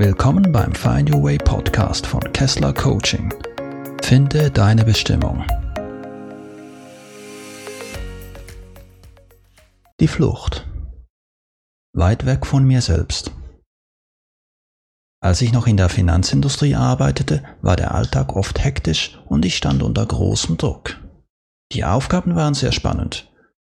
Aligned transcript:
Willkommen 0.00 0.52
beim 0.52 0.76
Find 0.76 1.12
Your 1.12 1.24
Way 1.24 1.38
Podcast 1.38 2.06
von 2.06 2.20
Kessler 2.32 2.72
Coaching. 2.72 3.34
Finde 4.00 4.48
deine 4.48 4.84
Bestimmung. 4.84 5.44
Die 9.98 10.06
Flucht. 10.06 10.68
Weit 11.94 12.26
weg 12.26 12.46
von 12.46 12.64
mir 12.64 12.80
selbst. 12.80 13.32
Als 15.20 15.42
ich 15.42 15.52
noch 15.52 15.66
in 15.66 15.76
der 15.76 15.88
Finanzindustrie 15.88 16.76
arbeitete, 16.76 17.42
war 17.60 17.74
der 17.74 17.92
Alltag 17.92 18.36
oft 18.36 18.62
hektisch 18.62 19.18
und 19.26 19.44
ich 19.44 19.56
stand 19.56 19.82
unter 19.82 20.06
großem 20.06 20.58
Druck. 20.58 20.96
Die 21.72 21.84
Aufgaben 21.84 22.36
waren 22.36 22.54
sehr 22.54 22.70
spannend 22.70 23.32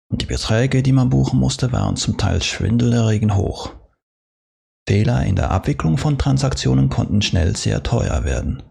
und 0.10 0.24
die 0.24 0.26
Beträge, 0.26 0.82
die 0.82 0.92
man 0.92 1.12
buchen 1.12 1.40
musste, 1.40 1.72
waren 1.72 1.98
zum 1.98 2.18
Teil 2.18 2.42
schwindelerregend 2.42 3.36
hoch. 3.36 3.76
Fehler 4.88 5.26
in 5.26 5.36
der 5.36 5.52
Abwicklung 5.52 5.98
von 5.98 6.18
Transaktionen 6.18 6.90
konnten 6.90 7.22
schnell 7.22 7.56
sehr 7.56 7.82
teuer 7.82 8.24
werden. 8.24 8.62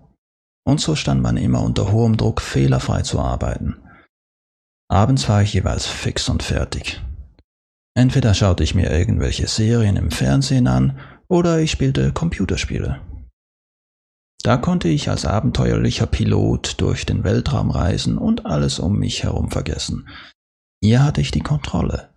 Und 0.67 0.81
so 0.81 0.95
stand 0.95 1.21
man 1.23 1.37
immer 1.37 1.63
unter 1.63 1.91
hohem 1.91 2.17
Druck, 2.17 2.41
fehlerfrei 2.41 3.03
zu 3.03 3.21
arbeiten. 3.21 3.77
Abends 4.89 5.29
war 5.29 5.43
ich 5.43 5.53
jeweils 5.53 5.87
fix 5.87 6.29
und 6.29 6.43
fertig. 6.43 7.03
Entweder 7.97 8.35
schaute 8.35 8.63
ich 8.65 8.75
mir 8.75 8.91
irgendwelche 8.91 9.47
Serien 9.47 9.97
im 9.97 10.11
Fernsehen 10.11 10.67
an 10.69 10.99
oder 11.29 11.59
ich 11.59 11.71
spielte 11.71 12.13
Computerspiele. 12.13 13.01
Da 14.43 14.57
konnte 14.57 14.89
ich 14.89 15.09
als 15.09 15.25
abenteuerlicher 15.25 16.07
Pilot 16.07 16.81
durch 16.81 17.07
den 17.07 17.25
Weltraum 17.25 17.71
reisen 17.71 18.19
und 18.19 18.47
alles 18.47 18.79
um 18.79 18.99
mich 18.99 19.23
herum 19.25 19.51
vergessen. 19.51 20.09
Hier 20.83 21.03
hatte 21.03 21.23
ich 21.23 21.31
die 21.31 21.41
Kontrolle. 21.41 22.14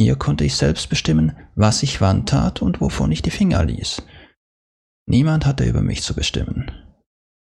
Hier 0.00 0.16
konnte 0.16 0.44
ich 0.44 0.56
selbst 0.56 0.88
bestimmen, 0.88 1.36
was 1.56 1.82
ich 1.82 2.00
wann 2.00 2.24
tat 2.24 2.62
und 2.62 2.80
wovon 2.80 3.10
ich 3.10 3.20
die 3.20 3.32
Finger 3.32 3.64
ließ. 3.64 4.02
Niemand 5.06 5.44
hatte 5.44 5.64
über 5.64 5.82
mich 5.82 6.02
zu 6.02 6.14
bestimmen. 6.14 6.70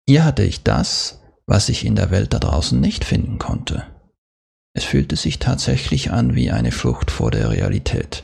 Hier 0.08 0.24
hatte 0.24 0.44
ich 0.44 0.64
das, 0.64 1.22
was 1.48 1.70
ich 1.70 1.86
in 1.86 1.96
der 1.96 2.12
Welt 2.12 2.34
da 2.34 2.40
draußen 2.40 2.80
nicht 2.80 3.06
finden 3.06 3.40
konnte. 3.40 3.88
Es 4.76 4.84
fühlte 4.84 5.16
sich 5.16 5.40
tatsächlich 5.40 6.12
an 6.12 6.36
wie 6.36 6.52
eine 6.52 6.72
Flucht 6.72 7.10
vor 7.10 7.32
der 7.32 7.50
Realität. 7.50 8.24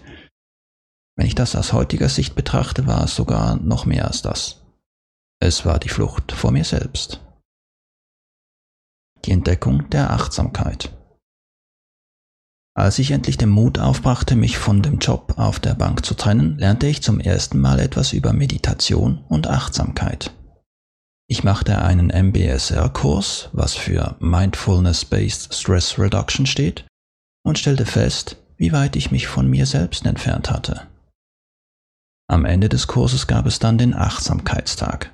Wenn 1.15 1.25
ich 1.25 1.35
das 1.35 1.55
aus 1.55 1.73
heutiger 1.73 2.09
Sicht 2.09 2.35
betrachte, 2.35 2.85
war 2.85 3.03
es 3.03 3.15
sogar 3.15 3.55
noch 3.57 3.85
mehr 3.85 4.05
als 4.05 4.21
das. 4.21 4.61
Es 5.41 5.65
war 5.65 5.79
die 5.79 5.89
Flucht 5.89 6.31
vor 6.31 6.51
mir 6.51 6.63
selbst. 6.65 7.21
Die 9.25 9.31
Entdeckung 9.31 9.89
der 9.89 10.11
Achtsamkeit. 10.11 10.91
Als 12.79 12.97
ich 12.97 13.11
endlich 13.11 13.35
den 13.35 13.49
Mut 13.49 13.77
aufbrachte, 13.77 14.37
mich 14.37 14.57
von 14.57 14.81
dem 14.81 14.99
Job 14.99 15.33
auf 15.35 15.59
der 15.59 15.73
Bank 15.73 16.05
zu 16.05 16.13
trennen, 16.13 16.57
lernte 16.57 16.87
ich 16.87 17.03
zum 17.03 17.19
ersten 17.19 17.59
Mal 17.59 17.77
etwas 17.77 18.13
über 18.13 18.31
Meditation 18.31 19.25
und 19.27 19.47
Achtsamkeit. 19.47 20.31
Ich 21.27 21.43
machte 21.43 21.81
einen 21.81 22.07
MBSR-Kurs, 22.07 23.49
was 23.51 23.75
für 23.75 24.15
Mindfulness-Based 24.21 25.53
Stress 25.53 25.99
Reduction 25.99 26.45
steht, 26.45 26.85
und 27.43 27.59
stellte 27.59 27.85
fest, 27.85 28.37
wie 28.55 28.71
weit 28.71 28.95
ich 28.95 29.11
mich 29.11 29.27
von 29.27 29.49
mir 29.49 29.65
selbst 29.65 30.05
entfernt 30.05 30.49
hatte. 30.49 30.83
Am 32.29 32.45
Ende 32.45 32.69
des 32.69 32.87
Kurses 32.87 33.27
gab 33.27 33.45
es 33.45 33.59
dann 33.59 33.77
den 33.77 33.93
Achtsamkeitstag. 33.93 35.11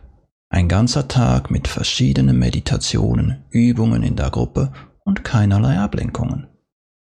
Ein 0.51 0.69
ganzer 0.69 1.07
Tag 1.07 1.49
mit 1.49 1.67
verschiedenen 1.67 2.37
Meditationen, 2.37 3.43
Übungen 3.49 4.03
in 4.03 4.15
der 4.15 4.29
Gruppe 4.29 4.71
und 5.03 5.23
keinerlei 5.23 5.79
Ablenkungen. 5.79 6.45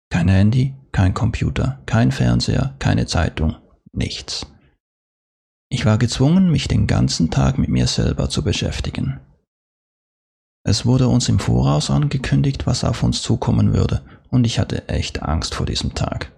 Kein 0.09 0.29
Handy, 0.29 0.75
kein 0.91 1.13
Computer, 1.13 1.81
kein 1.85 2.11
Fernseher, 2.11 2.75
keine 2.79 3.05
Zeitung, 3.05 3.55
nichts. 3.91 4.45
Ich 5.69 5.85
war 5.85 5.97
gezwungen, 5.97 6.49
mich 6.49 6.67
den 6.67 6.87
ganzen 6.87 7.29
Tag 7.29 7.57
mit 7.57 7.69
mir 7.69 7.87
selber 7.87 8.29
zu 8.29 8.43
beschäftigen. 8.43 9.19
Es 10.63 10.85
wurde 10.85 11.07
uns 11.07 11.29
im 11.29 11.39
Voraus 11.39 11.89
angekündigt, 11.89 12.67
was 12.67 12.83
auf 12.83 13.03
uns 13.03 13.21
zukommen 13.21 13.73
würde, 13.73 14.03
und 14.29 14.45
ich 14.45 14.59
hatte 14.59 14.89
echt 14.89 15.23
Angst 15.23 15.55
vor 15.55 15.65
diesem 15.65 15.93
Tag. 15.93 16.31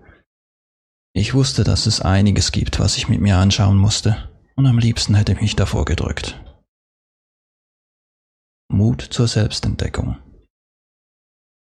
Ich 1.13 1.33
wusste, 1.33 1.63
dass 1.63 1.85
es 1.85 2.01
einiges 2.01 2.51
gibt, 2.51 2.79
was 2.79 2.97
ich 2.97 3.07
mit 3.07 3.21
mir 3.21 3.37
anschauen 3.37 3.77
musste, 3.77 4.29
und 4.55 4.67
am 4.67 4.77
liebsten 4.77 5.15
hätte 5.15 5.31
ich 5.31 5.41
mich 5.41 5.55
davor 5.55 5.85
gedrückt. 5.85 6.39
Mut 8.71 9.01
zur 9.01 9.27
Selbstentdeckung. 9.27 10.17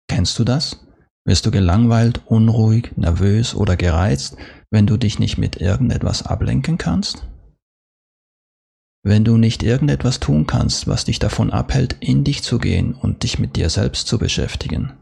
Kennst 0.09 0.39
du 0.39 0.45
das? 0.45 0.87
Wirst 1.27 1.47
du 1.47 1.51
gelangweilt, 1.51 2.21
unruhig, 2.27 2.93
nervös 2.97 3.55
oder 3.55 3.77
gereizt, 3.77 4.37
wenn 4.71 4.87
du 4.87 4.99
dich 4.99 5.19
nicht 5.19 5.39
mit 5.39 5.57
irgendetwas 5.57 6.23
ablenken 6.23 6.77
kannst? 6.77 7.27
Wenn 9.03 9.25
du 9.25 9.37
nicht 9.39 9.63
irgendetwas 9.63 10.21
tun 10.21 10.47
kannst, 10.47 10.87
was 10.87 11.05
dich 11.05 11.19
davon 11.19 11.51
abhält, 11.51 11.97
in 12.01 12.25
dich 12.25 12.43
zu 12.43 12.59
gehen 12.59 12.95
und 12.95 13.23
dich 13.23 13.39
mit 13.39 13.57
dir 13.57 13.71
selbst 13.71 14.07
zu 14.07 14.19
beschäftigen. 14.19 14.93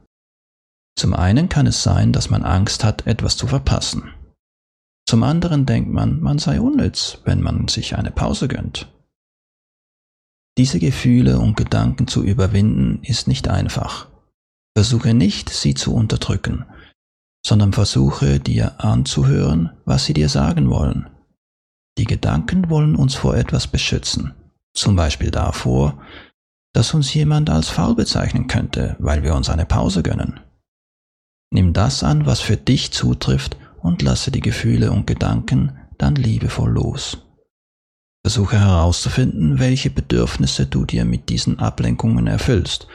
Zum 0.96 1.14
einen 1.14 1.48
kann 1.48 1.66
es 1.66 1.82
sein, 1.82 2.12
dass 2.12 2.30
man 2.30 2.44
Angst 2.44 2.84
hat, 2.84 3.06
etwas 3.06 3.36
zu 3.36 3.46
verpassen. 3.46 4.12
Zum 5.08 5.22
anderen 5.24 5.66
denkt 5.66 5.90
man, 5.90 6.20
man 6.20 6.38
sei 6.38 6.60
unnütz, 6.60 7.18
wenn 7.24 7.40
man 7.40 7.66
sich 7.68 7.96
eine 7.96 8.10
Pause 8.10 8.46
gönnt. 8.46 8.92
Diese 10.58 10.78
Gefühle 10.78 11.38
und 11.38 11.56
Gedanken 11.56 12.06
zu 12.06 12.22
überwinden 12.22 13.02
ist 13.02 13.26
nicht 13.26 13.48
einfach. 13.48 14.11
Versuche 14.74 15.12
nicht, 15.12 15.50
sie 15.50 15.74
zu 15.74 15.94
unterdrücken, 15.94 16.64
sondern 17.44 17.72
versuche 17.72 18.40
dir 18.40 18.80
anzuhören, 18.82 19.70
was 19.84 20.06
sie 20.06 20.14
dir 20.14 20.28
sagen 20.28 20.70
wollen. 20.70 21.10
Die 21.98 22.04
Gedanken 22.04 22.70
wollen 22.70 22.96
uns 22.96 23.14
vor 23.14 23.36
etwas 23.36 23.66
beschützen, 23.66 24.34
zum 24.72 24.96
Beispiel 24.96 25.30
davor, 25.30 26.02
dass 26.72 26.94
uns 26.94 27.12
jemand 27.12 27.50
als 27.50 27.68
faul 27.68 27.94
bezeichnen 27.94 28.46
könnte, 28.46 28.96
weil 28.98 29.22
wir 29.22 29.34
uns 29.34 29.50
eine 29.50 29.66
Pause 29.66 30.02
gönnen. 30.02 30.40
Nimm 31.50 31.74
das 31.74 32.02
an, 32.02 32.24
was 32.24 32.40
für 32.40 32.56
dich 32.56 32.92
zutrifft 32.92 33.58
und 33.82 34.00
lasse 34.00 34.30
die 34.30 34.40
Gefühle 34.40 34.90
und 34.90 35.06
Gedanken 35.06 35.78
dann 35.98 36.14
liebevoll 36.14 36.70
los. 36.70 37.18
Versuche 38.24 38.58
herauszufinden, 38.58 39.58
welche 39.58 39.90
Bedürfnisse 39.90 40.64
du 40.64 40.86
dir 40.86 41.04
mit 41.04 41.28
diesen 41.28 41.58
Ablenkungen 41.58 42.26
erfüllst 42.26 42.86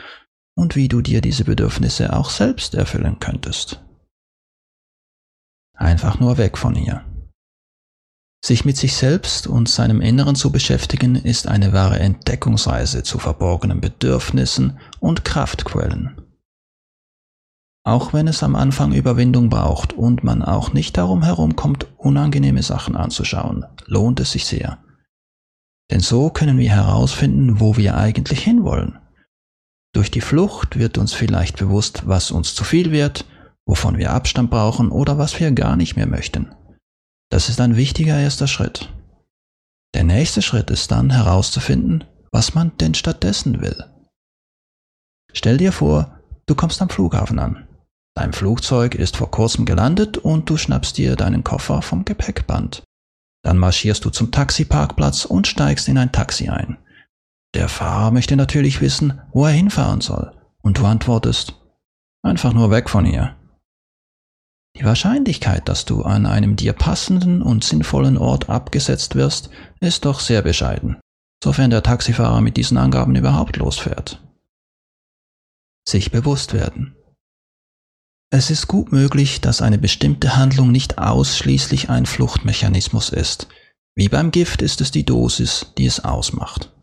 und 0.57 0.75
wie 0.75 0.87
du 0.87 1.01
dir 1.01 1.21
diese 1.21 1.45
Bedürfnisse 1.45 2.13
auch 2.13 2.31
selbst 2.31 2.73
erfüllen 2.73 3.19
könntest. 3.19 3.79
Einfach 5.75 6.19
nur 6.19 6.37
weg 6.39 6.57
von 6.57 6.73
hier. 6.73 7.05
Sich 8.43 8.65
mit 8.65 8.75
sich 8.75 8.95
selbst 8.95 9.45
und 9.45 9.69
seinem 9.69 10.01
Inneren 10.01 10.35
zu 10.35 10.51
beschäftigen, 10.51 11.15
ist 11.15 11.47
eine 11.47 11.73
wahre 11.73 11.99
Entdeckungsreise 11.99 13.03
zu 13.03 13.19
verborgenen 13.19 13.81
Bedürfnissen 13.81 14.79
und 14.99 15.23
Kraftquellen. 15.23 16.21
Auch 17.83 18.13
wenn 18.13 18.27
es 18.27 18.41
am 18.41 18.55
Anfang 18.55 18.93
Überwindung 18.93 19.49
braucht 19.49 19.93
und 19.93 20.23
man 20.23 20.41
auch 20.41 20.73
nicht 20.73 20.97
darum 20.97 21.23
herumkommt, 21.23 21.87
unangenehme 21.97 22.63
Sachen 22.63 22.95
anzuschauen, 22.95 23.65
lohnt 23.85 24.19
es 24.19 24.31
sich 24.31 24.45
sehr. 24.45 24.79
Denn 25.91 25.99
so 25.99 26.31
können 26.31 26.57
wir 26.57 26.71
herausfinden, 26.71 27.59
wo 27.59 27.77
wir 27.77 27.95
eigentlich 27.95 28.43
hinwollen 28.43 28.99
durch 29.93 30.11
die 30.11 30.21
Flucht 30.21 30.77
wird 30.77 30.97
uns 30.97 31.13
vielleicht 31.13 31.57
bewusst, 31.57 32.03
was 32.05 32.31
uns 32.31 32.53
zu 32.55 32.63
viel 32.63 32.91
wird, 32.91 33.25
wovon 33.65 33.97
wir 33.97 34.11
Abstand 34.11 34.49
brauchen 34.49 34.91
oder 34.91 35.17
was 35.17 35.39
wir 35.39 35.51
gar 35.51 35.75
nicht 35.75 35.95
mehr 35.95 36.07
möchten. 36.07 36.53
Das 37.29 37.49
ist 37.49 37.59
ein 37.59 37.75
wichtiger 37.75 38.17
erster 38.17 38.47
Schritt. 38.47 38.93
Der 39.93 40.03
nächste 40.03 40.41
Schritt 40.41 40.69
ist 40.69 40.91
dann 40.91 41.09
herauszufinden, 41.09 42.03
was 42.31 42.53
man 42.53 42.77
denn 42.77 42.93
stattdessen 42.93 43.61
will. 43.61 43.83
Stell 45.33 45.57
dir 45.57 45.71
vor, 45.71 46.19
du 46.45 46.55
kommst 46.55 46.81
am 46.81 46.89
Flughafen 46.89 47.39
an. 47.39 47.67
Dein 48.15 48.33
Flugzeug 48.33 48.95
ist 48.95 49.17
vor 49.17 49.29
kurzem 49.29 49.65
gelandet 49.65 50.17
und 50.17 50.49
du 50.49 50.57
schnappst 50.57 50.97
dir 50.97 51.15
deinen 51.15 51.43
Koffer 51.43 51.81
vom 51.81 52.05
Gepäckband. 52.05 52.83
Dann 53.43 53.57
marschierst 53.57 54.03
du 54.05 54.09
zum 54.09 54.31
Taxiparkplatz 54.31 55.25
und 55.25 55.47
steigst 55.47 55.87
in 55.87 55.97
ein 55.97 56.11
Taxi 56.11 56.49
ein. 56.49 56.77
Der 57.57 57.69
Fahrer 57.69 58.11
möchte 58.11 58.35
natürlich 58.35 58.81
wissen, 58.81 59.19
wo 59.31 59.45
er 59.45 59.51
hinfahren 59.51 59.99
soll, 59.99 60.31
und 60.61 60.77
du 60.77 60.85
antwortest, 60.85 61.55
einfach 62.21 62.53
nur 62.53 62.69
weg 62.69 62.87
von 62.87 63.03
hier. 63.03 63.35
Die 64.75 64.85
Wahrscheinlichkeit, 64.85 65.67
dass 65.67 65.83
du 65.83 66.03
an 66.03 66.27
einem 66.27 66.55
dir 66.55 66.73
passenden 66.73 67.41
und 67.41 67.63
sinnvollen 67.63 68.15
Ort 68.15 68.47
abgesetzt 68.47 69.15
wirst, 69.15 69.49
ist 69.79 70.05
doch 70.05 70.19
sehr 70.19 70.43
bescheiden, 70.43 70.97
sofern 71.43 71.71
der 71.71 71.81
Taxifahrer 71.81 72.41
mit 72.41 72.57
diesen 72.57 72.77
Angaben 72.77 73.15
überhaupt 73.15 73.57
losfährt. 73.57 74.21
Sich 75.89 76.11
bewusst 76.11 76.53
werden. 76.53 76.95
Es 78.29 78.51
ist 78.51 78.67
gut 78.67 78.91
möglich, 78.91 79.41
dass 79.41 79.63
eine 79.63 79.79
bestimmte 79.79 80.35
Handlung 80.35 80.71
nicht 80.71 80.99
ausschließlich 80.99 81.89
ein 81.89 82.05
Fluchtmechanismus 82.05 83.09
ist. 83.09 83.47
Wie 83.95 84.09
beim 84.09 84.29
Gift 84.29 84.61
ist 84.61 84.79
es 84.79 84.91
die 84.91 85.05
Dosis, 85.05 85.73
die 85.75 85.87
es 85.87 86.05
ausmacht. 86.05 86.76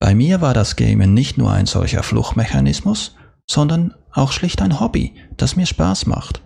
Bei 0.00 0.14
mir 0.14 0.40
war 0.40 0.54
das 0.54 0.76
Gamen 0.76 1.12
nicht 1.14 1.38
nur 1.38 1.52
ein 1.52 1.66
solcher 1.66 2.02
Fluchtmechanismus, 2.02 3.16
sondern 3.50 3.94
auch 4.12 4.32
schlicht 4.32 4.62
ein 4.62 4.80
Hobby, 4.80 5.14
das 5.36 5.56
mir 5.56 5.66
Spaß 5.66 6.06
macht. 6.06 6.42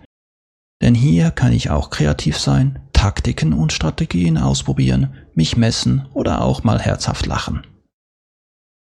Denn 0.81 0.95
hier 0.95 1.31
kann 1.31 1.53
ich 1.53 1.69
auch 1.69 1.89
kreativ 1.89 2.37
sein, 2.37 2.79
Taktiken 2.93 3.53
und 3.53 3.73
Strategien 3.73 4.37
ausprobieren, 4.37 5.13
mich 5.33 5.55
messen 5.55 6.07
oder 6.13 6.41
auch 6.41 6.63
mal 6.63 6.79
herzhaft 6.79 7.25
lachen. 7.25 7.65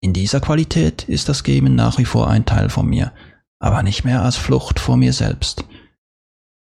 In 0.02 0.12
dieser 0.12 0.40
Qualität 0.40 1.04
ist 1.08 1.28
das 1.28 1.42
Gamen 1.42 1.74
nach 1.74 1.98
wie 1.98 2.04
vor 2.04 2.28
ein 2.28 2.44
Teil 2.44 2.68
von 2.68 2.86
mir, 2.86 3.12
aber 3.58 3.82
nicht 3.82 4.04
mehr 4.04 4.22
als 4.22 4.36
Flucht 4.36 4.78
vor 4.78 4.96
mir 4.96 5.12
selbst. 5.12 5.64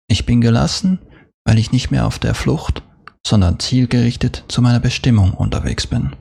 Ich 0.07 0.25
bin 0.25 0.41
gelassen, 0.41 0.99
weil 1.45 1.57
ich 1.57 1.71
nicht 1.71 1.91
mehr 1.91 2.05
auf 2.05 2.19
der 2.19 2.35
Flucht, 2.35 2.83
sondern 3.25 3.59
zielgerichtet 3.59 4.43
zu 4.47 4.61
meiner 4.61 4.79
Bestimmung 4.79 5.33
unterwegs 5.33 5.87
bin. 5.87 6.15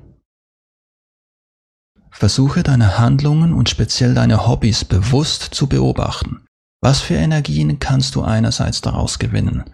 Versuche 2.11 2.63
deine 2.63 2.99
Handlungen 2.99 3.53
und 3.53 3.69
speziell 3.69 4.15
deine 4.15 4.47
Hobbys 4.47 4.85
bewusst 4.85 5.43
zu 5.55 5.69
beobachten. 5.69 6.45
Was 6.83 7.01
für 7.01 7.15
Energien 7.15 7.79
kannst 7.79 8.15
du 8.15 8.23
einerseits 8.23 8.81
daraus 8.81 9.19
gewinnen 9.19 9.65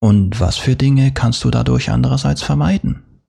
und 0.00 0.38
was 0.40 0.56
für 0.56 0.76
Dinge 0.76 1.12
kannst 1.12 1.42
du 1.44 1.50
dadurch 1.50 1.90
andererseits 1.90 2.42
vermeiden? 2.42 3.22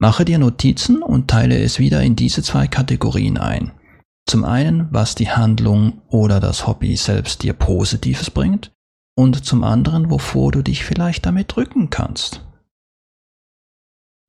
Mache 0.00 0.24
dir 0.24 0.38
Notizen 0.38 1.02
und 1.02 1.28
teile 1.28 1.58
es 1.58 1.78
wieder 1.78 2.02
in 2.02 2.16
diese 2.16 2.42
zwei 2.42 2.66
Kategorien 2.66 3.38
ein. 3.38 3.72
Zum 4.26 4.44
einen, 4.44 4.88
was 4.90 5.14
die 5.14 5.30
Handlung 5.30 6.02
oder 6.08 6.40
das 6.40 6.66
Hobby 6.66 6.96
selbst 6.96 7.42
dir 7.42 7.52
Positives 7.52 8.30
bringt 8.30 8.72
und 9.16 9.44
zum 9.44 9.64
anderen, 9.64 10.10
wovor 10.10 10.52
du 10.52 10.62
dich 10.62 10.84
vielleicht 10.84 11.26
damit 11.26 11.54
drücken 11.54 11.90
kannst. 11.90 12.44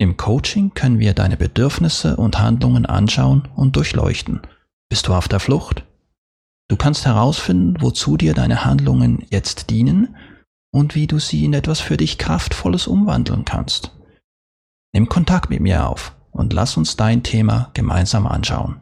Im 0.06 0.18
Coaching 0.18 0.76
können 0.76 1.00
wir 1.00 1.16
deine 1.16 1.36
Bedürfnisse 1.36 2.16
und 2.16 2.38
Handlungen 2.38 2.86
anschauen 2.86 3.48
und 3.56 3.76
durchleuchten. 3.76 4.40
Bist 4.88 5.08
du 5.08 5.16
auf 5.16 5.28
der 5.28 5.40
Flucht? 5.40 5.84
Du 6.68 6.76
kannst 6.76 7.08
herausfinden, 7.08 7.78
wozu 7.80 8.16
dir 8.16 8.36
deine 8.36 8.66
Handlungen 8.66 9.26
jetzt 9.32 9.72
dienen 9.72 10.16
und 10.72 10.94
wie 10.94 11.08
du 11.08 11.18
sie 11.18 11.44
in 11.44 11.56
etwas 11.56 11.80
für 11.80 11.98
dich 11.98 12.20
Kraftvolles 12.20 12.86
umwandeln 12.86 13.46
kannst. 13.46 13.94
Nimm 14.94 15.10
Kontakt 15.10 15.50
mit 15.50 15.62
mir 15.62 15.90
auf 15.90 16.16
und 16.30 16.54
lass 16.54 16.78
uns 16.78 16.96
dein 16.96 17.24
Thema 17.24 17.72
gemeinsam 17.74 18.28
anschauen. 18.28 18.82